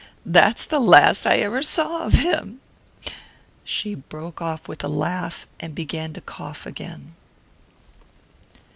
[0.25, 2.59] That's the last I ever saw of him."
[3.63, 7.13] She broke off with a laugh and began to cough again.